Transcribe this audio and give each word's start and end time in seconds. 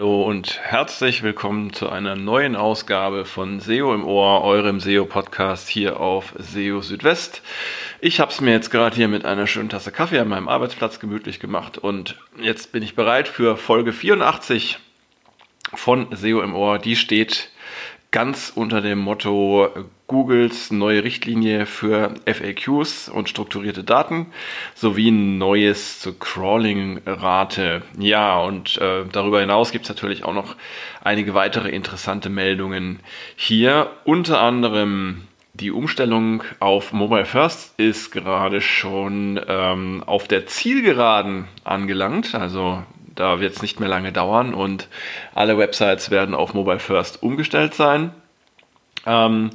Hallo 0.00 0.22
und 0.22 0.58
herzlich 0.62 1.22
willkommen 1.22 1.74
zu 1.74 1.90
einer 1.90 2.16
neuen 2.16 2.56
Ausgabe 2.56 3.26
von 3.26 3.60
SEO 3.60 3.94
im 3.94 4.06
Ohr, 4.06 4.42
eurem 4.44 4.80
SEO-Podcast 4.80 5.68
hier 5.68 6.00
auf 6.00 6.32
SEO 6.38 6.80
Südwest. 6.80 7.42
Ich 8.00 8.18
habe 8.18 8.32
es 8.32 8.40
mir 8.40 8.52
jetzt 8.52 8.70
gerade 8.70 8.96
hier 8.96 9.08
mit 9.08 9.26
einer 9.26 9.46
schönen 9.46 9.68
Tasse 9.68 9.92
Kaffee 9.92 10.18
an 10.18 10.28
meinem 10.28 10.48
Arbeitsplatz 10.48 11.00
gemütlich 11.00 11.38
gemacht 11.38 11.76
und 11.76 12.16
jetzt 12.40 12.72
bin 12.72 12.82
ich 12.82 12.94
bereit 12.94 13.28
für 13.28 13.58
Folge 13.58 13.92
84 13.92 14.78
von 15.74 16.06
SEO 16.16 16.40
im 16.40 16.54
Ohr. 16.54 16.78
Die 16.78 16.96
steht 16.96 17.50
ganz 18.10 18.52
unter 18.54 18.80
dem 18.80 18.98
Motto 18.98 19.68
Googles 20.06 20.72
neue 20.72 21.04
Richtlinie 21.04 21.66
für 21.66 22.14
FAQs 22.26 23.08
und 23.08 23.28
strukturierte 23.28 23.84
Daten 23.84 24.26
sowie 24.74 25.12
neues 25.12 26.00
zur 26.00 26.18
Crawling-Rate. 26.18 27.82
Ja, 27.96 28.40
und 28.40 28.76
äh, 28.78 29.04
darüber 29.12 29.40
hinaus 29.40 29.70
gibt 29.70 29.84
es 29.84 29.88
natürlich 29.88 30.24
auch 30.24 30.34
noch 30.34 30.56
einige 31.04 31.34
weitere 31.34 31.68
interessante 31.68 32.28
Meldungen 32.28 32.98
hier. 33.36 33.90
Unter 34.04 34.40
anderem 34.40 35.28
die 35.54 35.70
Umstellung 35.70 36.42
auf 36.58 36.92
Mobile 36.92 37.26
First 37.26 37.78
ist 37.78 38.10
gerade 38.10 38.60
schon 38.60 39.40
ähm, 39.46 40.02
auf 40.04 40.26
der 40.26 40.46
Zielgeraden 40.46 41.46
angelangt. 41.62 42.34
Also 42.34 42.82
da 43.14 43.40
wird 43.40 43.54
es 43.54 43.62
nicht 43.62 43.80
mehr 43.80 43.88
lange 43.88 44.12
dauern 44.12 44.54
und 44.54 44.88
alle 45.34 45.58
Websites 45.58 46.10
werden 46.10 46.34
auf 46.34 46.54
Mobile 46.54 46.78
First 46.78 47.22
umgestellt 47.22 47.74
sein. 47.74 48.12
Ähm, 49.06 49.50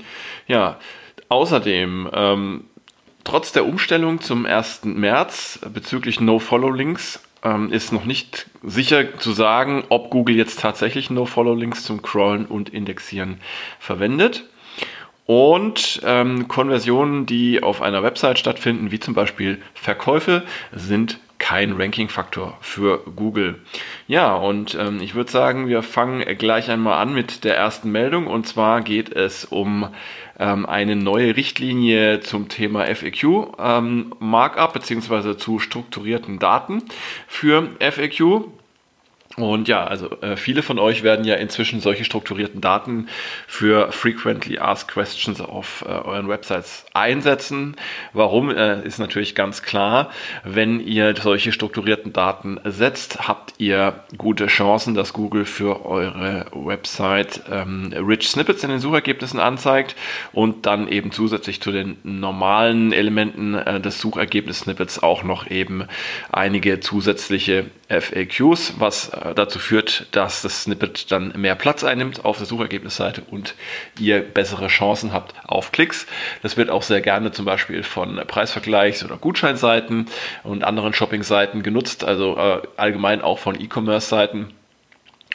ja, 0.47 0.77
außerdem, 1.29 2.09
ähm, 2.13 2.65
trotz 3.23 3.51
der 3.51 3.65
Umstellung 3.65 4.21
zum 4.21 4.45
1. 4.45 4.85
März 4.85 5.59
bezüglich 5.73 6.19
No-Follow-Links 6.19 7.21
ähm, 7.43 7.71
ist 7.71 7.93
noch 7.93 8.05
nicht 8.05 8.47
sicher 8.63 9.17
zu 9.17 9.31
sagen, 9.31 9.83
ob 9.89 10.09
Google 10.09 10.35
jetzt 10.35 10.59
tatsächlich 10.59 11.09
No-Follow-Links 11.09 11.83
zum 11.83 12.01
Crawlen 12.01 12.45
und 12.45 12.69
Indexieren 12.69 13.39
verwendet. 13.79 14.45
Und 15.27 16.01
ähm, 16.05 16.47
Konversionen, 16.47 17.25
die 17.25 17.63
auf 17.63 17.81
einer 17.81 18.03
Website 18.03 18.37
stattfinden, 18.37 18.91
wie 18.91 18.99
zum 18.99 19.15
Beispiel 19.15 19.59
Verkäufe, 19.73 20.43
sind 20.71 21.19
kein 21.45 21.73
Ranking-Faktor 21.73 22.57
für 22.59 23.03
Google. 23.15 23.61
Ja, 24.07 24.33
und 24.33 24.73
ähm, 24.73 24.99
ich 24.99 25.13
würde 25.13 25.31
sagen, 25.31 25.67
wir 25.67 25.83
fangen 25.83 26.25
gleich 26.39 26.71
einmal 26.71 26.97
an 26.97 27.13
mit 27.13 27.43
der 27.43 27.55
ersten 27.55 27.91
Meldung. 27.91 28.25
Und 28.25 28.47
zwar 28.47 28.81
geht 28.81 29.15
es 29.15 29.45
um 29.45 29.87
ähm, 30.39 30.65
eine 30.65 30.95
neue 30.95 31.37
Richtlinie 31.37 32.21
zum 32.21 32.49
Thema 32.49 32.87
FAQ 32.87 33.23
ähm, 33.59 34.15
beziehungsweise 34.73 35.37
zu 35.37 35.59
strukturierten 35.59 36.39
Daten 36.39 36.81
für 37.27 37.69
FAQ. 37.79 38.45
Und 39.37 39.67
ja, 39.67 39.85
also 39.85 40.09
äh, 40.21 40.37
viele 40.37 40.63
von 40.63 40.79
euch 40.79 41.03
werden 41.03 41.25
ja 41.25 41.35
inzwischen 41.35 41.81
solche 41.81 42.05
strukturierten 42.05 42.61
Daten 42.61 43.09
für 43.47 43.91
Frequently 43.91 44.59
Asked 44.59 44.87
Questions 44.87 45.41
auf 45.41 45.83
äh, 45.85 45.91
euren 45.91 46.29
Websites 46.29 46.85
einsetzen. 46.93 47.75
Warum 48.13 48.49
äh, 48.49 48.81
ist 48.85 48.97
natürlich 48.97 49.35
ganz 49.35 49.61
klar. 49.61 50.09
Wenn 50.45 50.79
ihr 50.79 51.13
solche 51.17 51.51
strukturierten 51.51 52.13
Daten 52.13 52.61
setzt, 52.63 53.27
habt 53.27 53.55
ihr 53.57 54.05
gute 54.17 54.47
Chancen, 54.47 54.95
dass 54.95 55.11
Google 55.11 55.43
für 55.43 55.85
eure 55.85 56.45
Website 56.53 57.41
ähm, 57.51 57.91
Rich 57.93 58.29
Snippets 58.29 58.63
in 58.63 58.69
den 58.69 58.79
Suchergebnissen 58.79 59.41
anzeigt 59.41 59.97
und 60.31 60.65
dann 60.65 60.87
eben 60.87 61.11
zusätzlich 61.11 61.61
zu 61.61 61.73
den 61.73 61.97
normalen 62.03 62.93
Elementen 62.93 63.55
äh, 63.55 63.81
des 63.81 63.99
Suchergebnis-Snippets 63.99 65.03
auch 65.03 65.23
noch 65.23 65.49
eben 65.51 65.85
einige 66.31 66.79
zusätzliche 66.79 67.65
FAQs, 67.87 68.75
was 68.79 69.09
äh, 69.09 69.33
dazu 69.35 69.59
führt, 69.59 70.07
dass 70.11 70.41
das 70.41 70.63
Snippet 70.63 71.11
dann 71.11 71.33
mehr 71.35 71.55
Platz 71.55 71.83
einnimmt 71.83 72.25
auf 72.25 72.37
der 72.37 72.45
Suchergebnisseite 72.45 73.21
und 73.29 73.55
ihr 73.99 74.21
bessere 74.21 74.67
Chancen 74.67 75.13
habt 75.13 75.33
auf 75.45 75.71
Klicks. 75.71 76.07
Das 76.41 76.57
wird 76.57 76.69
auch 76.69 76.81
sehr 76.81 77.01
gerne 77.01 77.31
zum 77.31 77.45
Beispiel 77.45 77.83
von 77.83 78.19
Preisvergleichs- 78.19 79.05
oder 79.05 79.17
Gutscheinseiten 79.17 80.07
und 80.43 80.63
anderen 80.63 80.93
Shopping-Seiten 80.93 81.63
genutzt, 81.63 82.03
also 82.03 82.37
äh, 82.37 82.61
allgemein 82.77 83.21
auch 83.21 83.39
von 83.39 83.59
E-Commerce-Seiten 83.59 84.53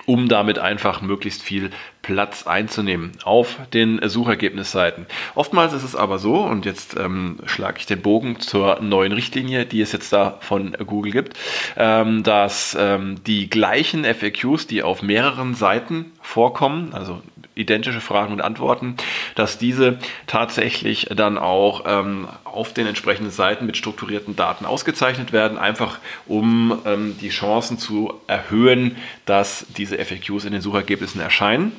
um 0.07 0.29
damit 0.29 0.59
einfach 0.59 1.03
möglichst 1.03 1.43
viel 1.43 1.71
Platz 2.03 2.47
einzunehmen 2.47 3.13
auf 3.25 3.59
den 3.73 4.01
Suchergebnisseiten. 4.03 5.07
Oftmals 5.35 5.73
ist 5.73 5.85
es 5.85 5.95
aber 5.95 6.19
so, 6.19 6.37
und 6.37 6.65
jetzt 6.65 6.97
ähm, 6.97 7.39
schlage 7.45 7.79
ich 7.79 7.87
den 7.87 8.01
Bogen 8.01 8.41
zur 8.41 8.81
neuen 8.81 9.13
Richtlinie, 9.13 9.67
die 9.67 9.81
es 9.81 9.93
jetzt 9.93 10.13
da 10.13 10.39
von 10.41 10.77
Google 10.87 11.13
gibt, 11.13 11.39
ähm, 11.77 12.23
dass 12.23 12.77
ähm, 12.79 13.23
die 13.27 13.51
gleichen 13.51 14.05
FAQs, 14.05 14.67
die 14.67 14.83
auf 14.83 15.03
mehreren 15.03 15.55
Seiten 15.55 16.13
vorkommen, 16.23 16.95
also 16.95 17.21
identische 17.55 18.01
Fragen 18.01 18.33
und 18.33 18.41
Antworten, 18.41 18.97
dass 19.35 19.59
diese 19.59 19.99
tatsächlich 20.27 21.09
dann 21.15 21.39
auch 21.39 21.85
ähm, 21.87 22.29
auf 22.45 22.73
den 22.73 22.87
entsprechenden 22.87 23.31
Seiten 23.31 23.67
mit 23.67 23.77
strukturierten 23.77 24.37
Daten 24.37 24.65
ausgezeichnet 24.65 25.33
werden, 25.33 25.59
einfach 25.59 25.99
um 26.27 26.81
ähm, 26.85 27.17
die 27.21 27.31
Chancen 27.31 27.79
zu 27.79 28.15
erhöhen, 28.27 28.97
dass 29.27 29.67
diese 29.77 29.99
FAQs 29.99 30.45
in 30.45 30.53
den 30.53 30.61
Suchergebnissen 30.61 31.21
erscheinen. 31.21 31.73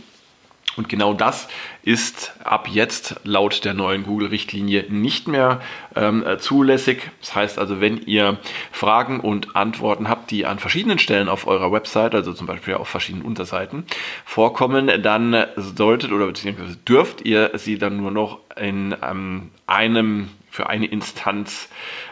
Und 0.78 0.88
genau 0.88 1.14
das 1.14 1.50
ist 1.84 2.34
ab 2.44 2.68
jetzt 2.70 3.20
laut 3.24 3.66
der 3.66 3.74
neuen 3.74 4.04
Google-Richtlinie 4.04 4.86
nicht 4.90 5.28
mehr 5.28 5.62
ähm, 5.96 6.24
zulässig. 6.40 7.12
Das 7.20 7.36
heißt 7.36 7.59
also, 7.59 7.82
wenn 7.82 8.02
ihr 8.04 8.38
Fragen 8.72 9.20
und 9.20 9.56
Antworten 9.56 10.08
habt, 10.08 10.31
die 10.31 10.46
an 10.46 10.60
verschiedenen 10.60 10.98
Stellen 10.98 11.28
auf 11.28 11.46
eurer 11.46 11.72
Website, 11.72 12.16
also 12.16 12.34
zum 12.34 12.48
Beispiel 12.48 12.76
auf 12.76 12.88
verschiedenen 12.88 13.26
Unterseiten, 13.26 13.86
vorkommen, 14.24 15.02
dann 15.02 15.46
solltet 15.58 16.12
oder 16.12 16.28
beziehungsweise 16.28 16.78
dürft 16.78 17.22
ihr 17.26 17.52
sie 17.56 17.78
dann 17.78 17.98
nur 17.98 18.12
noch 18.12 18.40
in 18.56 18.96
ähm, 19.04 19.52
einem 19.68 20.30
für 20.52 20.70
eine 20.70 20.86
Instanz 20.86 21.70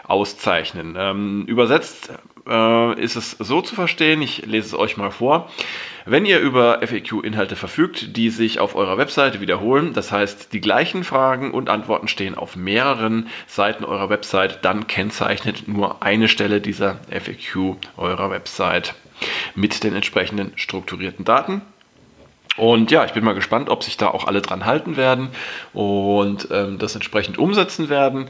auszeichnen. 0.07 0.95
Ähm, 0.97 1.45
übersetzt 1.45 2.11
äh, 2.49 2.99
ist 2.99 3.15
es 3.15 3.31
so 3.31 3.61
zu 3.61 3.75
verstehen, 3.75 4.21
ich 4.21 4.45
lese 4.45 4.67
es 4.67 4.73
euch 4.73 4.97
mal 4.97 5.11
vor. 5.11 5.49
Wenn 6.05 6.25
ihr 6.25 6.39
über 6.39 6.79
FAQ-Inhalte 6.81 7.55
verfügt, 7.55 8.17
die 8.17 8.31
sich 8.31 8.59
auf 8.59 8.75
eurer 8.75 8.97
Webseite 8.97 9.41
wiederholen, 9.41 9.93
das 9.93 10.11
heißt 10.11 10.51
die 10.53 10.61
gleichen 10.61 11.03
Fragen 11.03 11.51
und 11.51 11.69
Antworten 11.69 12.07
stehen 12.07 12.35
auf 12.35 12.55
mehreren 12.55 13.27
Seiten 13.47 13.85
eurer 13.85 14.09
Website, 14.09 14.65
dann 14.65 14.87
kennzeichnet 14.87 15.67
nur 15.67 16.01
eine 16.01 16.27
Stelle 16.27 16.61
dieser 16.61 16.99
FAQ 17.11 17.75
eurer 17.97 18.31
Website 18.31 18.95
mit 19.53 19.83
den 19.83 19.95
entsprechenden 19.95 20.53
strukturierten 20.55 21.25
Daten. 21.25 21.61
Und 22.57 22.91
ja, 22.91 23.05
ich 23.05 23.13
bin 23.13 23.23
mal 23.23 23.35
gespannt, 23.35 23.69
ob 23.69 23.83
sich 23.83 23.95
da 23.95 24.07
auch 24.07 24.27
alle 24.27 24.41
dran 24.41 24.65
halten 24.65 24.97
werden 24.97 25.29
und 25.73 26.49
ähm, 26.51 26.77
das 26.77 26.93
entsprechend 26.93 27.37
umsetzen 27.37 27.87
werden. 27.87 28.27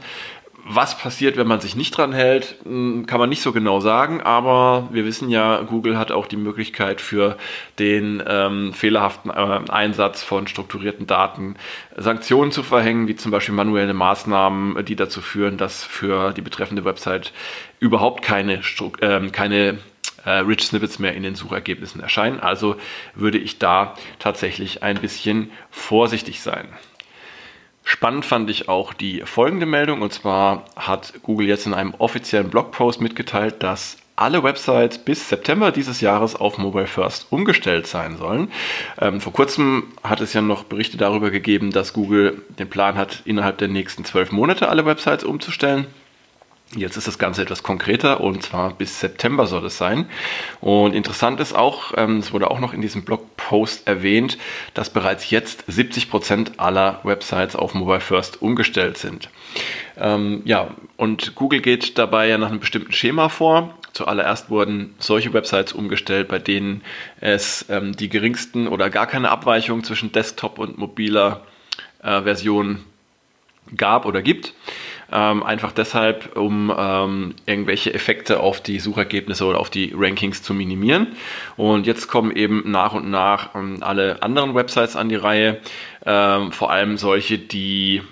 Was 0.64 0.98
passiert, 0.98 1.36
wenn 1.36 1.46
man 1.46 1.60
sich 1.60 1.74
nicht 1.74 1.96
dran 1.96 2.12
hält, 2.12 2.56
hm, 2.64 3.06
kann 3.06 3.18
man 3.18 3.28
nicht 3.28 3.42
so 3.42 3.52
genau 3.52 3.80
sagen, 3.80 4.20
aber 4.20 4.88
wir 4.90 5.04
wissen 5.04 5.30
ja, 5.30 5.62
Google 5.62 5.98
hat 5.98 6.12
auch 6.12 6.26
die 6.26 6.36
Möglichkeit 6.36 7.00
für 7.00 7.36
den 7.78 8.22
ähm, 8.26 8.72
fehlerhaften 8.72 9.30
äh, 9.30 9.70
Einsatz 9.70 10.22
von 10.22 10.46
strukturierten 10.46 11.06
Daten 11.06 11.56
Sanktionen 11.96 12.52
zu 12.52 12.62
verhängen, 12.62 13.08
wie 13.08 13.16
zum 13.16 13.30
Beispiel 13.30 13.54
manuelle 13.54 13.94
Maßnahmen, 13.94 14.84
die 14.84 14.96
dazu 14.96 15.20
führen, 15.20 15.56
dass 15.56 15.82
für 15.82 16.32
die 16.32 16.42
betreffende 16.42 16.84
Website 16.84 17.32
überhaupt 17.78 18.22
keine, 18.22 18.60
äh, 19.00 19.28
keine 19.30 19.78
äh, 20.24 20.30
Rich 20.30 20.66
Snippets 20.66 20.98
mehr 20.98 21.14
in 21.14 21.22
den 21.22 21.34
Suchergebnissen 21.34 22.00
erscheinen. 22.00 22.40
Also 22.40 22.76
würde 23.14 23.38
ich 23.38 23.58
da 23.58 23.94
tatsächlich 24.18 24.82
ein 24.82 25.00
bisschen 25.00 25.50
vorsichtig 25.70 26.40
sein. 26.40 26.68
Spannend 27.84 28.24
fand 28.24 28.50
ich 28.50 28.68
auch 28.68 28.92
die 28.92 29.22
folgende 29.24 29.66
Meldung 29.66 30.02
und 30.02 30.12
zwar 30.12 30.64
hat 30.76 31.14
Google 31.22 31.48
jetzt 31.48 31.66
in 31.66 31.74
einem 31.74 31.94
offiziellen 31.98 32.50
Blogpost 32.50 33.00
mitgeteilt, 33.00 33.62
dass 33.62 33.96
alle 34.20 34.42
Websites 34.42 34.98
bis 34.98 35.28
September 35.28 35.72
dieses 35.72 36.02
Jahres 36.02 36.36
auf 36.36 36.58
Mobile 36.58 36.86
First 36.86 37.28
umgestellt 37.30 37.86
sein 37.86 38.18
sollen. 38.18 38.52
Ähm, 39.00 39.20
vor 39.20 39.32
kurzem 39.32 39.84
hat 40.04 40.20
es 40.20 40.34
ja 40.34 40.42
noch 40.42 40.64
Berichte 40.64 40.98
darüber 40.98 41.30
gegeben, 41.30 41.70
dass 41.70 41.94
Google 41.94 42.42
den 42.58 42.68
Plan 42.68 42.96
hat, 42.96 43.22
innerhalb 43.24 43.56
der 43.58 43.68
nächsten 43.68 44.04
zwölf 44.04 44.30
Monate 44.30 44.68
alle 44.68 44.84
Websites 44.84 45.24
umzustellen. 45.24 45.86
Jetzt 46.76 46.96
ist 46.96 47.08
das 47.08 47.18
Ganze 47.18 47.42
etwas 47.42 47.64
konkreter 47.64 48.20
und 48.20 48.44
zwar 48.44 48.72
bis 48.72 49.00
September 49.00 49.46
soll 49.46 49.66
es 49.66 49.76
sein. 49.76 50.08
Und 50.60 50.94
interessant 50.94 51.40
ist 51.40 51.52
auch, 51.52 51.94
ähm, 51.96 52.18
es 52.18 52.32
wurde 52.32 52.48
auch 52.48 52.60
noch 52.60 52.72
in 52.72 52.80
diesem 52.80 53.02
Blogpost 53.02 53.88
erwähnt, 53.88 54.38
dass 54.74 54.90
bereits 54.90 55.30
jetzt 55.30 55.64
70 55.66 56.08
Prozent 56.10 56.60
aller 56.60 57.00
Websites 57.02 57.56
auf 57.56 57.74
Mobile 57.74 57.98
First 57.98 58.40
umgestellt 58.40 58.98
sind. 58.98 59.30
Ähm, 59.98 60.42
ja, 60.44 60.68
und 60.96 61.34
Google 61.34 61.60
geht 61.60 61.98
dabei 61.98 62.28
ja 62.28 62.38
nach 62.38 62.50
einem 62.50 62.60
bestimmten 62.60 62.92
Schema 62.92 63.28
vor. 63.30 63.74
Zuallererst 63.92 64.48
wurden 64.48 64.94
solche 65.00 65.32
Websites 65.32 65.72
umgestellt, 65.72 66.28
bei 66.28 66.38
denen 66.38 66.82
es 67.18 67.66
ähm, 67.68 67.96
die 67.96 68.08
geringsten 68.08 68.68
oder 68.68 68.90
gar 68.90 69.08
keine 69.08 69.30
Abweichung 69.30 69.82
zwischen 69.82 70.12
Desktop 70.12 70.60
und 70.60 70.78
mobiler 70.78 71.44
äh, 72.00 72.22
Version 72.22 72.84
gab 73.76 74.06
oder 74.06 74.22
gibt. 74.22 74.54
Ähm, 75.12 75.42
einfach 75.42 75.72
deshalb, 75.72 76.36
um 76.36 76.72
ähm, 76.76 77.34
irgendwelche 77.46 77.92
Effekte 77.92 78.40
auf 78.40 78.60
die 78.60 78.78
Suchergebnisse 78.78 79.44
oder 79.44 79.58
auf 79.58 79.70
die 79.70 79.92
Rankings 79.96 80.42
zu 80.42 80.54
minimieren. 80.54 81.08
Und 81.56 81.86
jetzt 81.86 82.08
kommen 82.08 82.30
eben 82.34 82.70
nach 82.70 82.94
und 82.94 83.10
nach 83.10 83.54
ähm, 83.54 83.78
alle 83.80 84.22
anderen 84.22 84.54
Websites 84.54 84.96
an 84.96 85.08
die 85.08 85.16
Reihe, 85.16 85.58
ähm, 86.06 86.52
vor 86.52 86.70
allem 86.70 86.96
solche, 86.96 87.38
die 87.38 88.02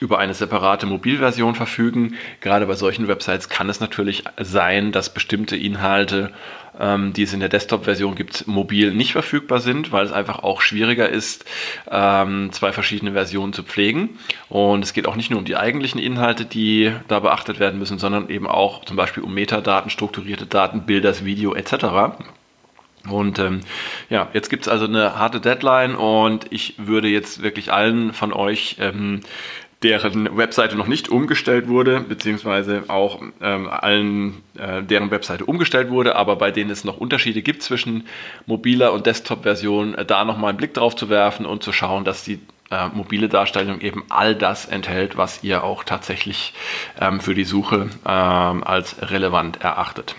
über 0.00 0.18
eine 0.18 0.34
separate 0.34 0.86
Mobilversion 0.86 1.54
verfügen. 1.54 2.16
Gerade 2.40 2.66
bei 2.66 2.74
solchen 2.74 3.06
Websites 3.06 3.48
kann 3.48 3.68
es 3.68 3.80
natürlich 3.80 4.24
sein, 4.40 4.92
dass 4.92 5.12
bestimmte 5.12 5.56
Inhalte, 5.56 6.32
ähm, 6.78 7.12
die 7.12 7.24
es 7.24 7.34
in 7.34 7.40
der 7.40 7.50
Desktop-Version 7.50 8.14
gibt, 8.14 8.46
mobil 8.46 8.92
nicht 8.92 9.12
verfügbar 9.12 9.60
sind, 9.60 9.92
weil 9.92 10.06
es 10.06 10.12
einfach 10.12 10.42
auch 10.42 10.62
schwieriger 10.62 11.08
ist, 11.08 11.44
ähm, 11.90 12.50
zwei 12.52 12.72
verschiedene 12.72 13.12
Versionen 13.12 13.52
zu 13.52 13.62
pflegen. 13.62 14.18
Und 14.48 14.82
es 14.82 14.94
geht 14.94 15.06
auch 15.06 15.16
nicht 15.16 15.30
nur 15.30 15.38
um 15.38 15.44
die 15.44 15.56
eigentlichen 15.56 16.00
Inhalte, 16.00 16.46
die 16.46 16.92
da 17.08 17.20
beachtet 17.20 17.60
werden 17.60 17.78
müssen, 17.78 17.98
sondern 17.98 18.30
eben 18.30 18.46
auch 18.46 18.84
zum 18.86 18.96
Beispiel 18.96 19.22
um 19.22 19.34
Metadaten, 19.34 19.90
strukturierte 19.90 20.46
Daten, 20.46 20.86
Bilder, 20.86 21.10
Video 21.24 21.54
etc. 21.54 22.16
Und 23.08 23.38
ähm, 23.38 23.60
ja, 24.08 24.28
jetzt 24.32 24.50
gibt 24.50 24.62
es 24.62 24.68
also 24.68 24.86
eine 24.86 25.18
harte 25.18 25.40
Deadline 25.40 25.94
und 25.94 26.46
ich 26.50 26.74
würde 26.78 27.08
jetzt 27.08 27.42
wirklich 27.42 27.72
allen 27.72 28.12
von 28.12 28.32
euch 28.32 28.76
ähm, 28.78 29.20
deren 29.82 30.36
Webseite 30.36 30.76
noch 30.76 30.86
nicht 30.86 31.08
umgestellt 31.08 31.68
wurde, 31.68 32.00
beziehungsweise 32.00 32.84
auch 32.88 33.22
ähm, 33.40 33.68
allen, 33.68 34.42
äh, 34.58 34.82
deren 34.82 35.10
Webseite 35.10 35.46
umgestellt 35.46 35.90
wurde, 35.90 36.16
aber 36.16 36.36
bei 36.36 36.50
denen 36.50 36.70
es 36.70 36.84
noch 36.84 36.98
Unterschiede 36.98 37.40
gibt 37.40 37.62
zwischen 37.62 38.06
mobiler 38.46 38.92
und 38.92 39.06
Desktop-Version, 39.06 39.94
äh, 39.94 40.04
da 40.04 40.24
nochmal 40.24 40.50
einen 40.50 40.58
Blick 40.58 40.74
drauf 40.74 40.96
zu 40.96 41.08
werfen 41.08 41.46
und 41.46 41.62
zu 41.62 41.72
schauen, 41.72 42.04
dass 42.04 42.24
die 42.24 42.40
äh, 42.70 42.88
mobile 42.88 43.28
Darstellung 43.28 43.80
eben 43.80 44.04
all 44.10 44.34
das 44.34 44.66
enthält, 44.66 45.16
was 45.16 45.42
ihr 45.42 45.64
auch 45.64 45.82
tatsächlich 45.82 46.52
ähm, 47.00 47.20
für 47.20 47.34
die 47.34 47.44
Suche 47.44 47.88
ähm, 48.06 48.62
als 48.64 49.10
relevant 49.10 49.62
erachtet. 49.62 50.14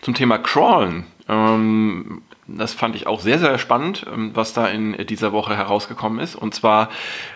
Zum 0.00 0.14
Thema 0.14 0.38
Crawlen. 0.38 1.06
Ähm, 1.28 2.22
das 2.58 2.72
fand 2.72 2.96
ich 2.96 3.06
auch 3.06 3.20
sehr, 3.20 3.38
sehr 3.38 3.58
spannend, 3.58 4.06
ähm, 4.12 4.30
was 4.34 4.52
da 4.52 4.66
in 4.66 4.96
dieser 5.06 5.32
Woche 5.32 5.56
herausgekommen 5.56 6.20
ist. 6.20 6.34
Und 6.34 6.54
zwar 6.54 6.90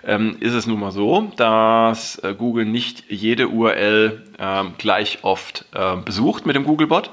ähm, 0.05 0.37
ist 0.41 0.55
es 0.55 0.67
nun 0.67 0.81
mal 0.81 0.93
so, 0.93 1.33
dass 1.37 2.19
äh, 2.19 2.35
Google 2.35 2.65
nicht 2.65 3.05
jede 3.11 3.49
URL 3.49 4.25
ähm, 4.39 4.75
gleich 4.79 5.19
oft 5.23 5.65
äh, 5.75 5.97
besucht 5.97 6.47
mit 6.47 6.57
dem 6.57 6.65
Googlebot. 6.65 7.11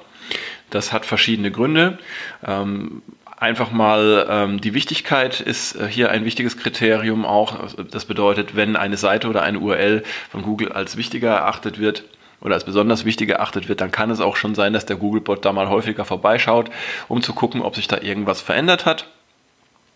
Das 0.69 0.91
hat 0.91 1.05
verschiedene 1.05 1.51
Gründe. 1.51 1.99
Ähm, 2.45 3.03
einfach 3.37 3.71
mal 3.71 4.25
ähm, 4.29 4.61
die 4.61 4.73
Wichtigkeit 4.73 5.41
ist 5.41 5.75
äh, 5.75 5.87
hier 5.87 6.09
ein 6.11 6.25
wichtiges 6.25 6.57
Kriterium 6.57 7.25
auch. 7.25 7.73
Das 7.91 8.05
bedeutet, 8.05 8.55
wenn 8.55 8.75
eine 8.75 8.97
Seite 8.97 9.27
oder 9.27 9.43
eine 9.43 9.59
URL 9.59 10.03
von 10.31 10.41
Google 10.41 10.71
als 10.71 10.97
wichtiger 10.97 11.31
erachtet 11.31 11.79
wird, 11.79 12.05
oder 12.43 12.55
als 12.55 12.65
besonders 12.65 13.05
wichtig 13.05 13.29
erachtet 13.29 13.69
wird, 13.69 13.81
dann 13.81 13.91
kann 13.91 14.11
es 14.11 14.19
auch 14.19 14.35
schon 14.35 14.53
sein, 14.53 14.73
dass 14.73 14.85
der 14.85 14.97
Googlebot 14.97 15.43
da 15.45 15.53
mal 15.53 15.69
häufiger 15.69 16.05
vorbeischaut, 16.05 16.69
um 17.07 17.21
zu 17.21 17.33
gucken, 17.33 17.61
ob 17.61 17.75
sich 17.75 17.87
da 17.87 17.99
irgendwas 18.01 18.41
verändert 18.41 18.85
hat. 18.85 19.07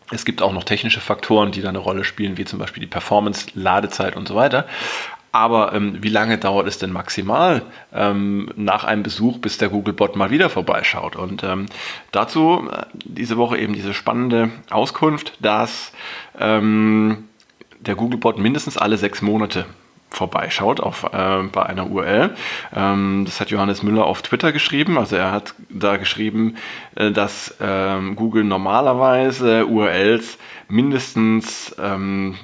Es 0.10 0.24
gibt 0.24 0.42
auch 0.42 0.54
noch 0.54 0.64
technische 0.64 1.02
Faktoren, 1.02 1.52
die 1.52 1.62
da 1.62 1.70
eine 1.70 1.80
Rolle 1.80 2.06
spielen, 2.06 2.38
wie 2.38 2.46
zum 2.46 2.60
Beispiel 2.60 2.80
die 2.80 2.88
Performance, 2.88 3.48
Ladezeit 3.56 4.16
und 4.16 4.28
so 4.28 4.36
weiter. 4.36 4.66
Aber 5.34 5.74
ähm, 5.74 5.98
wie 6.02 6.10
lange 6.10 6.38
dauert 6.38 6.68
es 6.68 6.78
denn 6.78 6.92
maximal 6.92 7.62
ähm, 7.94 8.50
nach 8.56 8.86
einem 8.86 9.04
Besuch, 9.04 9.40
bis 9.40 9.58
der 9.58 9.68
Googlebot 9.68 10.16
mal 10.16 10.32
wieder 10.32 10.50
vorbeischaut? 10.50 11.18
Und 11.18 11.44
ähm, 11.44 11.66
dazu 12.12 12.70
äh, 12.72 12.86
diese 13.04 13.36
Woche 13.36 13.58
eben 13.58 13.74
diese 13.74 13.94
spannende 13.94 14.50
Auskunft, 14.70 15.34
dass 15.42 15.92
ähm, 16.40 17.26
der 17.82 17.96
Googlebot 17.96 18.40
mindestens 18.40 18.78
alle 18.78 18.98
sechs 18.98 19.22
Monate 19.22 19.66
vorbeischaut 20.18 20.80
auf, 20.80 21.04
äh, 21.14 21.44
bei 21.52 21.66
einer 21.66 21.90
URL. 21.90 22.36
Ähm, 22.76 23.24
das 23.26 23.40
hat 23.40 23.50
Johannes 23.50 23.84
Müller 23.84 24.06
auf 24.06 24.22
Twitter 24.22 24.52
geschrieben. 24.52 24.98
Also 24.98 25.16
er 25.16 25.32
hat 25.32 25.54
da 25.70 25.98
geschrieben, 25.98 26.56
äh, 26.96 27.12
dass 27.12 27.56
ähm, 27.62 28.16
Google 28.16 28.44
normalerweise 28.44 29.68
URLs 29.68 30.38
mindestens 30.68 31.76
ähm, 31.82 32.36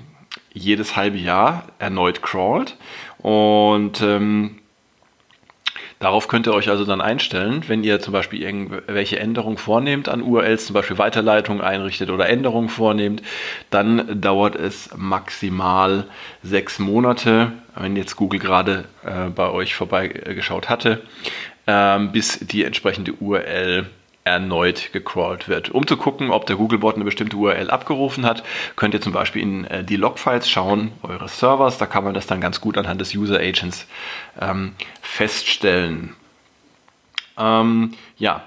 jedes 0.53 0.95
halbe 0.95 1.17
Jahr 1.17 1.63
erneut 1.79 2.21
crawlt. 2.21 2.77
Und 3.17 4.01
ähm, 4.01 4.59
Darauf 6.03 6.27
könnt 6.27 6.47
ihr 6.47 6.53
euch 6.53 6.67
also 6.67 6.83
dann 6.83 6.99
einstellen, 6.99 7.63
wenn 7.67 7.81
ihr 7.85 8.01
zum 8.01 8.11
Beispiel 8.11 8.41
irgendwelche 8.41 9.19
Änderungen 9.19 9.55
vornehmt 9.57 10.09
an 10.09 10.21
URLs, 10.21 10.65
zum 10.65 10.73
Beispiel 10.73 10.97
Weiterleitungen 10.97 11.61
einrichtet 11.61 12.09
oder 12.09 12.27
Änderungen 12.27 12.67
vornehmt, 12.67 13.23
dann 13.69 14.19
dauert 14.19 14.57
es 14.57 14.89
maximal 14.97 16.03
sechs 16.41 16.77
Monate, 16.77 17.53
wenn 17.77 17.95
jetzt 17.95 18.17
Google 18.17 18.41
gerade 18.41 18.83
äh, 19.05 19.29
bei 19.29 19.49
euch 19.49 19.75
vorbeigeschaut 19.75 20.67
hatte, 20.67 21.03
äh, 21.67 21.99
bis 21.99 22.37
die 22.39 22.65
entsprechende 22.65 23.13
URL 23.13 23.85
erneut 24.23 24.91
gecrawlt 24.93 25.49
wird. 25.49 25.69
Um 25.69 25.85
zu 25.85 25.97
gucken, 25.97 26.31
ob 26.31 26.45
der 26.45 26.55
Googlebot 26.55 26.95
eine 26.95 27.03
bestimmte 27.03 27.35
URL 27.35 27.69
abgerufen 27.69 28.25
hat, 28.25 28.43
könnt 28.75 28.93
ihr 28.93 29.01
zum 29.01 29.13
Beispiel 29.13 29.41
in 29.41 29.65
äh, 29.65 29.83
die 29.83 29.97
Logfiles 29.97 30.49
schauen, 30.49 30.91
eures 31.03 31.39
Servers. 31.39 31.77
Da 31.77 31.85
kann 31.85 32.03
man 32.03 32.13
das 32.13 32.27
dann 32.27 32.41
ganz 32.41 32.61
gut 32.61 32.77
anhand 32.77 33.01
des 33.01 33.15
User 33.15 33.39
Agents 33.39 33.87
ähm, 34.39 34.73
feststellen. 35.01 36.15
Ähm, 37.37 37.93
ja, 38.17 38.43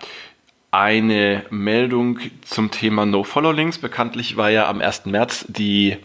eine 0.71 1.45
Meldung 1.51 2.19
zum 2.43 2.71
Thema 2.71 3.07
No-Follow-Links. 3.07 3.79
Bekanntlich 3.79 4.37
war 4.37 4.51
ja 4.51 4.69
am 4.69 4.81
1. 4.81 5.07
März 5.07 5.47
die 5.49 5.97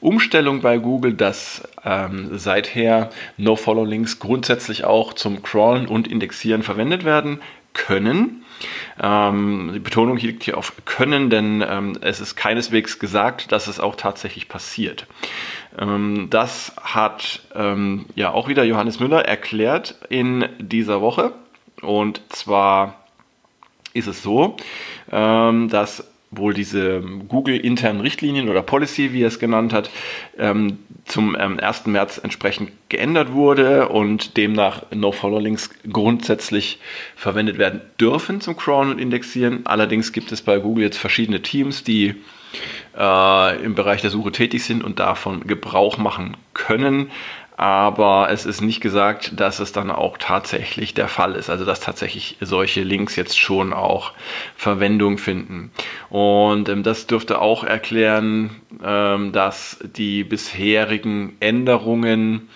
Umstellung 0.00 0.60
bei 0.60 0.78
Google, 0.78 1.14
dass 1.14 1.68
ähm, 1.84 2.38
seither 2.38 3.10
No-Follow-Links 3.38 4.18
grundsätzlich 4.20 4.84
auch 4.84 5.14
zum 5.14 5.42
Crawlen 5.42 5.88
und 5.88 6.06
Indexieren 6.06 6.62
verwendet 6.62 7.04
werden 7.04 7.40
können. 7.72 8.44
Ähm, 9.00 9.70
die 9.74 9.80
Betonung 9.80 10.18
liegt 10.18 10.42
hier 10.42 10.58
auf 10.58 10.72
können, 10.84 11.30
denn 11.30 11.64
ähm, 11.66 11.98
es 12.00 12.20
ist 12.20 12.36
keineswegs 12.36 12.98
gesagt, 12.98 13.52
dass 13.52 13.66
es 13.66 13.80
auch 13.80 13.94
tatsächlich 13.94 14.48
passiert. 14.48 15.06
Ähm, 15.78 16.28
das 16.30 16.74
hat 16.82 17.42
ähm, 17.54 18.06
ja 18.14 18.32
auch 18.32 18.48
wieder 18.48 18.64
Johannes 18.64 19.00
Müller 19.00 19.24
erklärt 19.24 19.96
in 20.08 20.48
dieser 20.58 21.00
Woche. 21.00 21.32
Und 21.80 22.20
zwar 22.28 23.04
ist 23.94 24.06
es 24.06 24.22
so, 24.22 24.56
ähm, 25.10 25.68
dass 25.68 26.09
wohl 26.30 26.54
diese 26.54 27.02
Google-internen 27.28 28.00
Richtlinien 28.00 28.48
oder 28.48 28.62
Policy, 28.62 29.12
wie 29.12 29.22
er 29.22 29.28
es 29.28 29.38
genannt 29.38 29.72
hat, 29.72 29.90
ähm, 30.38 30.78
zum 31.04 31.34
1. 31.34 31.86
Ähm, 31.86 31.92
März 31.92 32.18
entsprechend 32.22 32.70
geändert 32.88 33.32
wurde 33.32 33.88
und 33.88 34.36
demnach 34.36 34.84
No-Follow-Links 34.94 35.70
grundsätzlich 35.90 36.78
verwendet 37.16 37.58
werden 37.58 37.80
dürfen 37.98 38.40
zum 38.40 38.56
Crawlen 38.56 38.92
und 38.92 38.98
Indexieren. 39.00 39.60
Allerdings 39.64 40.12
gibt 40.12 40.30
es 40.30 40.42
bei 40.42 40.58
Google 40.58 40.84
jetzt 40.84 40.98
verschiedene 40.98 41.42
Teams, 41.42 41.82
die 41.82 42.14
äh, 42.96 43.64
im 43.64 43.74
Bereich 43.74 44.00
der 44.00 44.10
Suche 44.10 44.30
tätig 44.30 44.62
sind 44.62 44.84
und 44.84 45.00
davon 45.00 45.46
Gebrauch 45.48 45.98
machen 45.98 46.36
können 46.54 47.10
aber 47.60 48.28
es 48.30 48.46
ist 48.46 48.62
nicht 48.62 48.80
gesagt, 48.80 49.38
dass 49.38 49.58
es 49.58 49.70
dann 49.70 49.90
auch 49.90 50.16
tatsächlich 50.16 50.94
der 50.94 51.08
Fall 51.08 51.34
ist. 51.34 51.50
Also 51.50 51.66
dass 51.66 51.80
tatsächlich 51.80 52.38
solche 52.40 52.82
Links 52.82 53.16
jetzt 53.16 53.38
schon 53.38 53.74
auch 53.74 54.12
Verwendung 54.56 55.18
finden. 55.18 55.70
Und 56.08 56.70
ähm, 56.70 56.82
das 56.82 57.06
dürfte 57.06 57.38
auch 57.38 57.62
erklären, 57.62 58.62
ähm, 58.82 59.32
dass 59.32 59.78
die 59.94 60.24
bisherigen 60.24 61.36
Änderungen 61.40 62.48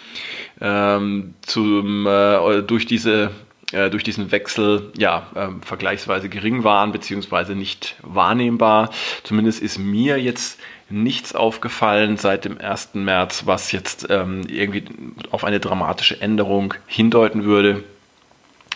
ähm, 0.62 1.34
zum, 1.42 2.06
äh, 2.06 2.62
durch 2.62 2.86
diese 2.86 3.30
äh, 3.72 3.90
durch 3.90 4.04
diesen 4.04 4.32
Wechsel 4.32 4.90
ja 4.96 5.26
äh, 5.34 5.48
vergleichsweise 5.60 6.30
gering 6.30 6.64
waren 6.64 6.92
beziehungsweise 6.92 7.54
nicht 7.54 7.96
wahrnehmbar. 8.02 8.88
Zumindest 9.22 9.62
ist 9.62 9.78
mir 9.78 10.18
jetzt 10.18 10.58
nichts 10.90 11.34
aufgefallen 11.34 12.16
seit 12.16 12.44
dem 12.44 12.58
1. 12.58 12.90
März, 12.94 13.46
was 13.46 13.72
jetzt 13.72 14.06
ähm, 14.10 14.42
irgendwie 14.48 14.84
auf 15.30 15.44
eine 15.44 15.60
dramatische 15.60 16.20
Änderung 16.20 16.74
hindeuten 16.86 17.44
würde 17.44 17.84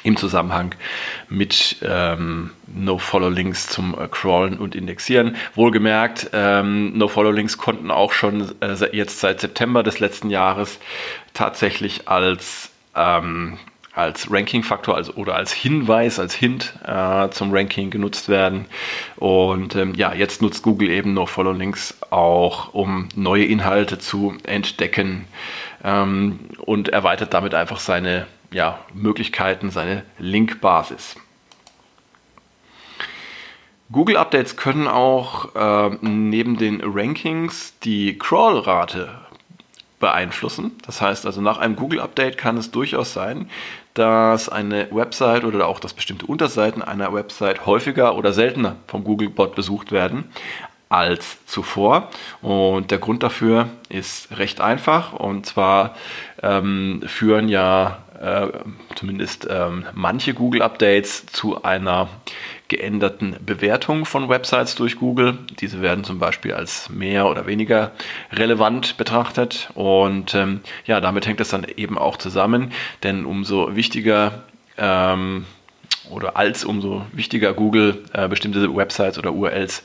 im 0.03 0.17
Zusammenhang 0.17 0.75
mit 1.29 1.77
ähm, 1.83 2.51
No-Follow-Links 2.67 3.69
zum 3.69 3.99
äh, 3.99 4.09
Crawlen 4.09 4.59
und 4.59 4.75
Indexieren. 4.75 5.37
Wohlgemerkt, 5.55 6.31
ähm, 6.33 6.97
No-Follow-Links 6.97 7.59
konnten 7.59 7.91
auch 7.91 8.13
schon 8.13 8.53
äh, 8.61 8.75
jetzt 8.97 9.21
seit 9.21 9.41
September 9.41 9.83
des 9.83 9.99
letzten 9.99 10.31
Jahres 10.31 10.79
tatsächlich 11.35 12.09
als 12.09 12.71
ähm, 12.95 13.59
als 13.99 14.31
Ranking-Faktor 14.31 14.95
also, 14.95 15.13
oder 15.15 15.35
als 15.35 15.53
Hinweis, 15.53 16.19
als 16.19 16.35
Hint 16.35 16.75
äh, 16.87 17.29
zum 17.31 17.53
Ranking 17.53 17.91
genutzt 17.91 18.29
werden. 18.29 18.67
Und 19.17 19.75
ähm, 19.75 19.95
ja, 19.95 20.15
jetzt 20.15 20.41
nutzt 20.41 20.63
Google 20.63 20.89
eben 20.89 21.15
noch 21.15 21.29
Follow 21.29 21.53
Links 21.53 21.99
auch, 22.11 22.73
um 22.73 23.09
neue 23.15 23.45
Inhalte 23.45 23.99
zu 23.99 24.35
entdecken 24.45 25.27
ähm, 25.85 26.39
und 26.65 26.89
erweitert 26.89 27.35
damit 27.35 27.55
einfach 27.55 27.81
seine 27.81 28.27
ja, 28.51 28.79
Möglichkeiten, 28.95 29.71
seine 29.71 30.05
Linkbasis. 30.19 31.17
Google 33.91 34.19
Updates 34.19 34.57
können 34.57 34.87
auch 34.87 35.55
äh, 35.55 35.97
neben 36.03 36.59
den 36.59 36.83
Rankings 36.85 37.79
die 37.81 38.19
Crawl-Rate 38.19 39.28
beeinflussen. 40.01 40.77
Das 40.87 41.01
heißt 41.01 41.27
also, 41.27 41.41
nach 41.41 41.59
einem 41.59 41.77
Google-Update 41.77 42.39
kann 42.39 42.57
es 42.57 42.71
durchaus 42.71 43.13
sein, 43.13 43.51
dass 43.95 44.49
eine 44.49 44.89
Website 44.93 45.45
oder 45.45 45.67
auch 45.67 45.81
dass 45.81 45.93
bestimmte 45.93 46.27
Unterseiten 46.27 46.83
einer 46.83 47.13
Website 47.13 47.67
häufiger 47.67 48.17
oder 48.17 48.33
seltener 48.33 48.77
vom 48.87 49.05
Google-Bot 49.05 49.55
besucht 49.55 49.91
werden 49.91 50.25
als 50.89 51.45
zuvor. 51.47 52.09
Und 52.41 52.91
der 52.91 52.99
Grund 52.99 53.23
dafür 53.23 53.69
ist 53.89 54.39
recht 54.39 54.61
einfach. 54.61 55.13
Und 55.13 55.47
zwar 55.47 55.95
ähm, 56.43 57.03
führen 57.07 57.49
ja 57.49 57.99
äh, 58.21 58.49
zumindest 58.95 59.47
ähm, 59.51 59.85
manche 59.95 60.35
Google-Updates 60.35 61.27
zu 61.27 61.63
einer 61.63 62.09
geänderten 62.69 63.37
Bewertung 63.45 64.05
von 64.05 64.29
Websites 64.29 64.75
durch 64.75 64.97
Google. 64.97 65.39
Diese 65.61 65.81
werden 65.81 66.05
zum 66.05 66.19
Beispiel 66.19 66.53
als 66.53 66.91
mehr 66.91 67.27
oder 67.27 67.47
weniger 67.47 67.93
relevant 68.31 68.97
betrachtet. 68.97 69.71
Und 69.75 70.35
ähm, 70.35 70.61
ja, 70.85 71.01
damit 71.01 71.27
hängt 71.27 71.41
es 71.41 71.49
dann 71.49 71.65
eben 71.77 71.99
auch 71.99 72.19
zusammen, 72.19 72.73
denn 73.03 73.25
umso 73.25 73.75
wichtiger 73.75 74.45
ähm, 74.77 75.47
oder 76.11 76.37
als 76.37 76.65
umso 76.65 77.05
wichtiger 77.13 77.53
Google 77.53 78.05
äh, 78.13 78.29
bestimmte 78.29 78.75
Websites 78.75 79.19
oder 79.19 79.33
URLs 79.33 79.83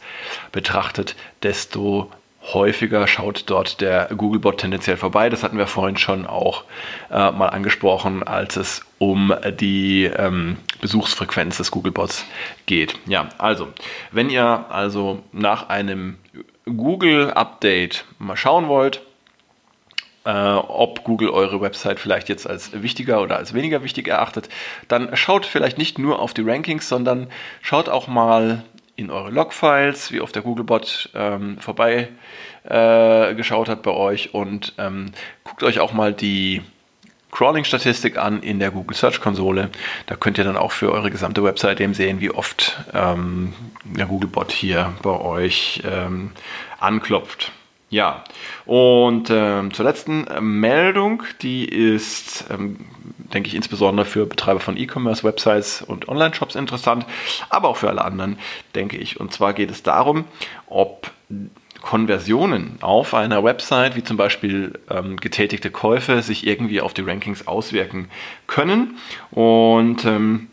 betrachtet, 0.51 1.15
desto 1.41 2.11
häufiger 2.53 3.07
schaut 3.07 3.43
dort 3.47 3.79
der 3.79 4.09
Googlebot 4.15 4.57
tendenziell 4.57 4.97
vorbei. 4.97 5.29
Das 5.29 5.43
hatten 5.43 5.57
wir 5.57 5.67
vorhin 5.67 5.97
schon 5.97 6.25
auch 6.25 6.65
äh, 7.09 7.31
mal 7.31 7.47
angesprochen, 7.47 8.23
als 8.23 8.57
es 8.57 8.81
um 8.99 9.33
die 9.59 10.05
ähm, 10.05 10.57
Besuchsfrequenz 10.83 11.55
des 11.55 11.71
Googlebots 11.71 12.25
geht. 12.65 12.99
Ja, 13.05 13.29
also, 13.37 13.69
wenn 14.11 14.29
ihr 14.29 14.65
also 14.69 15.23
nach 15.31 15.69
einem 15.69 16.17
Google-Update 16.65 18.03
mal 18.19 18.35
schauen 18.35 18.67
wollt, 18.67 19.01
äh, 20.25 20.29
ob 20.31 21.05
Google 21.05 21.29
eure 21.29 21.61
Website 21.61 22.01
vielleicht 22.01 22.27
jetzt 22.27 22.45
als 22.45 22.83
wichtiger 22.83 23.21
oder 23.21 23.37
als 23.37 23.53
weniger 23.53 23.81
wichtig 23.81 24.09
erachtet, 24.09 24.49
dann 24.89 25.15
schaut 25.15 25.45
vielleicht 25.45 25.77
nicht 25.77 25.99
nur 25.99 26.19
auf 26.19 26.33
die 26.33 26.41
Rankings, 26.41 26.89
sondern 26.89 27.27
schaut 27.61 27.87
auch 27.87 28.09
mal 28.09 28.65
in 28.97 29.09
eure 29.09 29.31
Logfiles, 29.31 30.11
wie 30.11 30.19
oft 30.19 30.35
der 30.35 30.41
Googlebot 30.41 31.11
ähm, 31.15 31.59
vorbei 31.59 32.09
äh, 32.65 33.35
geschaut 33.35 33.69
hat 33.69 33.83
bei 33.83 33.91
euch 33.91 34.33
und 34.33 34.73
ähm, 34.77 35.11
guckt 35.45 35.63
euch 35.63 35.79
auch 35.79 35.93
mal 35.93 36.11
die 36.13 36.61
Crawling-Statistik 37.33 38.17
an 38.17 38.43
in 38.43 38.59
der 38.59 38.71
Google 38.71 38.95
Search 38.95 39.19
Konsole. 39.19 39.69
Da 40.05 40.15
könnt 40.15 40.37
ihr 40.37 40.43
dann 40.43 40.55
auch 40.55 40.71
für 40.71 40.91
eure 40.91 41.09
gesamte 41.09 41.43
Website 41.43 41.81
eben 41.81 41.95
sehen, 41.95 42.21
wie 42.21 42.29
oft 42.29 42.79
ähm, 42.93 43.53
der 43.83 44.05
Googlebot 44.05 44.51
hier 44.51 44.93
bei 45.01 45.19
euch 45.19 45.81
ähm, 45.83 46.31
anklopft. 46.79 47.51
Ja, 47.89 48.23
und 48.65 49.29
ähm, 49.31 49.73
zur 49.73 49.85
letzten 49.85 50.25
äh, 50.25 50.41
Meldung, 50.41 51.23
die 51.41 51.65
ist, 51.65 52.45
ähm, 52.49 52.79
denke 53.33 53.49
ich, 53.49 53.55
insbesondere 53.55 54.05
für 54.05 54.25
Betreiber 54.25 54.59
von 54.59 54.77
E-Commerce-Websites 54.77 55.83
und 55.83 56.09
Online-Shops 56.09 56.55
interessant, 56.55 57.05
aber 57.49 57.69
auch 57.69 57.77
für 57.77 57.89
alle 57.89 58.03
anderen, 58.03 58.39
denke 58.73 58.97
ich. 58.97 59.19
Und 59.19 59.31
zwar 59.31 59.53
geht 59.53 59.69
es 59.69 59.83
darum, 59.83 60.25
ob 60.65 61.11
Konversionen 61.93 62.79
auf 62.81 63.13
einer 63.13 63.43
Website, 63.43 63.95
wie 63.95 64.03
zum 64.03 64.17
Beispiel 64.17 64.79
ähm, 64.89 65.17
getätigte 65.17 65.69
Käufe, 65.69 66.23
sich 66.23 66.47
irgendwie 66.47 66.81
auf 66.81 66.95
die 66.95 67.03
Rankings 67.03 67.47
auswirken 67.47 68.09
können. 68.47 68.97
Und 69.29 70.03
ähm, 70.03 70.47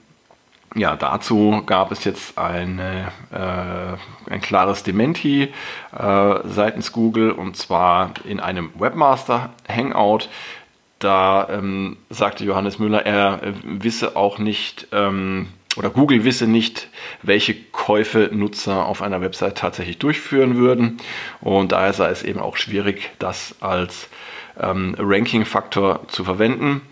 ja, 0.74 0.96
dazu 0.96 1.62
gab 1.64 1.92
es 1.92 2.04
jetzt 2.04 2.36
eine, 2.36 3.10
äh, 3.32 4.30
ein 4.30 4.42
klares 4.42 4.82
Dementi 4.82 5.48
äh, 5.98 6.34
seitens 6.44 6.92
Google 6.92 7.30
und 7.30 7.56
zwar 7.56 8.12
in 8.24 8.38
einem 8.38 8.68
Webmaster 8.78 9.48
Hangout. 9.66 10.28
Da 10.98 11.48
ähm, 11.50 11.96
sagte 12.10 12.44
Johannes 12.44 12.78
Müller, 12.78 13.06
er 13.06 13.42
äh, 13.42 13.52
wisse 13.62 14.14
auch 14.14 14.36
nicht, 14.36 14.88
ähm, 14.92 15.48
oder 15.78 15.88
Google 15.88 16.22
wisse 16.24 16.46
nicht, 16.46 16.88
welche 17.22 17.54
Käufe 17.80 18.28
Nutzer 18.30 18.84
auf 18.84 19.00
einer 19.00 19.22
Website 19.22 19.56
tatsächlich 19.56 19.96
durchführen 19.96 20.58
würden. 20.58 20.98
Und 21.40 21.72
daher 21.72 21.94
sei 21.94 22.10
es 22.10 22.22
eben 22.22 22.38
auch 22.38 22.58
schwierig, 22.58 23.10
das 23.18 23.54
als 23.60 24.10
ähm, 24.60 24.94
Ranking-Faktor 24.98 26.06
zu 26.08 26.22
verwenden. 26.22 26.82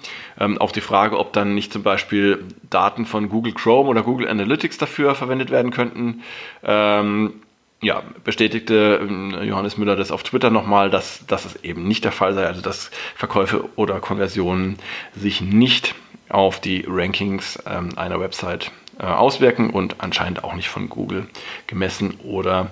Ähm, 0.41 0.57
auf 0.57 0.73
die 0.73 0.81
Frage, 0.81 1.19
ob 1.19 1.35
dann 1.35 1.55
nicht 1.55 1.75
zum 1.75 1.83
Beispiel 1.83 2.43
Daten 2.71 3.05
von 3.05 3.29
Google 3.29 3.53
Chrome 3.53 3.91
oder 3.91 4.03
Google 4.03 4.29
Analytics 4.29 4.79
dafür 4.79 5.15
verwendet 5.15 5.51
werden 5.51 5.73
könnten, 5.73 6.23
ähm, 6.63 7.35
ja, 7.83 8.03
bestätigte 8.25 8.99
ähm, 9.03 9.37
Johannes 9.43 9.77
Müller 9.77 9.95
das 9.95 10.11
auf 10.11 10.23
Twitter 10.23 10.49
nochmal, 10.49 10.89
dass, 10.89 11.27
dass 11.27 11.45
es 11.45 11.57
eben 11.65 11.87
nicht 11.87 12.03
der 12.03 12.13
Fall 12.13 12.33
sei, 12.33 12.47
also 12.47 12.63
dass 12.63 12.91
Verkäufe 13.15 13.69
oder 13.77 14.01
Konversionen 14.01 14.79
sich 15.15 15.43
nicht 15.43 15.95
auf 16.31 16.63
die 16.63 16.87
Rankings 16.89 17.63
ähm, 17.67 17.91
einer 17.97 18.21
Website 18.21 18.67
äh, 18.67 18.88
auswirken 19.05 19.71
und 19.71 19.97
anscheinend 20.01 20.45
auch 20.45 20.55
nicht 20.55 20.69
von 20.69 20.89
Google 20.89 21.27
gemessen 21.67 22.19
oder 22.25 22.71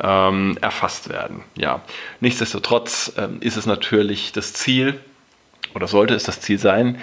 ähm, 0.00 0.56
erfasst 0.60 1.08
werden. 1.08 1.44
Ja, 1.56 1.82
nichtsdestotrotz 2.20 3.12
ähm, 3.18 3.38
ist 3.40 3.56
es 3.56 3.66
natürlich 3.66 4.32
das 4.32 4.52
Ziel 4.52 5.00
oder 5.74 5.86
sollte 5.86 6.14
es 6.14 6.24
das 6.24 6.40
Ziel 6.40 6.58
sein, 6.58 6.98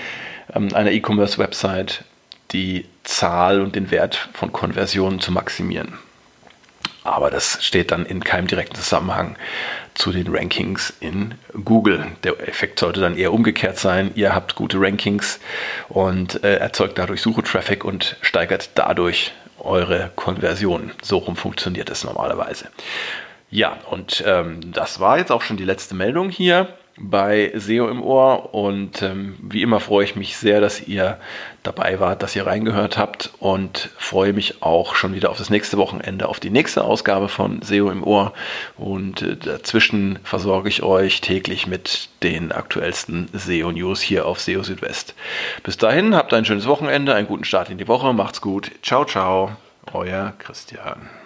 ähm, 0.54 0.74
einer 0.74 0.92
E-Commerce-Website 0.92 2.04
die 2.52 2.86
Zahl 3.04 3.62
und 3.62 3.76
den 3.76 3.92
Wert 3.92 4.30
von 4.34 4.52
Konversionen 4.52 5.20
zu 5.20 5.32
maximieren. 5.32 5.98
Aber 7.04 7.30
das 7.30 7.64
steht 7.64 7.92
dann 7.92 8.06
in 8.06 8.24
keinem 8.24 8.48
direkten 8.48 8.76
Zusammenhang 8.76 9.36
zu 9.94 10.12
den 10.12 10.34
Rankings 10.34 10.94
in 11.00 11.36
Google. 11.64 12.06
Der 12.24 12.48
Effekt 12.48 12.80
sollte 12.80 13.00
dann 13.00 13.18
eher 13.18 13.34
umgekehrt 13.34 13.78
sein. 13.78 14.12
Ihr 14.16 14.34
habt 14.34 14.56
gute 14.56 14.80
Rankings 14.80 15.40
und 15.90 16.44
äh, 16.44 16.56
erzeugt 16.56 16.98
dadurch 16.98 17.22
Suche-Traffic 17.22 17.84
und 17.86 18.18
steigert 18.22 18.72
dadurch 18.76 19.34
eure 19.60 20.12
Konversion. 20.16 20.92
So 21.02 21.18
rum 21.18 21.36
funktioniert 21.36 21.90
es 21.90 22.04
normalerweise. 22.04 22.70
Ja, 23.50 23.78
und 23.92 24.24
ähm, 24.26 24.74
das 24.74 25.00
war 25.00 25.20
jetzt 25.20 25.32
auch 25.32 25.44
schon 25.44 25.58
die 25.58 25.66
letzte 25.66 25.96
Meldung 25.96 26.30
hier 26.30 26.70
bei 26.98 27.52
SEO 27.56 27.90
im 27.90 28.02
Ohr. 28.02 28.54
Und 28.54 29.02
ähm, 29.02 29.36
wie 29.42 29.62
immer 29.62 29.80
freue 29.80 30.06
ich 30.06 30.16
mich 30.16 30.38
sehr, 30.38 30.62
dass 30.62 30.88
ihr 30.88 31.18
dabei 31.64 32.00
wart, 32.00 32.22
dass 32.24 32.36
ihr 32.36 32.46
reingehört 32.46 32.98
habt. 32.98 33.32
Und 33.40 33.90
freue 33.98 34.34
mich 34.34 34.62
auch 34.62 34.96
schon 34.96 35.16
wieder 35.16 35.30
auf 35.30 35.38
das 35.38 35.50
nächste 35.50 35.78
Wochenende, 35.78 36.28
auf 36.28 36.40
die 36.40 36.50
nächste 36.50 36.84
Ausgabe 36.84 37.30
von 37.30 37.62
SEO 37.62 37.90
im 37.90 38.04
Ohr. 38.04 38.34
Und 38.78 39.22
äh, 39.22 39.38
dazwischen 39.38 40.20
versorge 40.24 40.70
ich 40.70 40.84
euch 40.84 41.22
täglich 41.22 41.68
mit 41.68 42.10
den 42.22 42.52
aktuellsten 42.52 43.30
SEO 43.34 43.72
News 43.72 44.02
hier 44.02 44.26
auf 44.26 44.40
SEO 44.40 44.64
Südwest. 44.64 45.16
Bis 45.64 45.78
dahin 45.78 46.16
habt 46.16 46.34
ein 46.34 46.46
schönes 46.46 46.68
Wochenende, 46.68 47.16
einen 47.16 47.28
guten 47.28 47.46
Start 47.46 47.70
in 47.70 47.78
die 47.78 47.88
Woche, 47.88 48.14
macht's 48.14 48.42
gut, 48.42 48.72
ciao 48.82 49.06
ciao, 49.06 49.52
euer 49.94 50.34
Christian. 50.40 51.23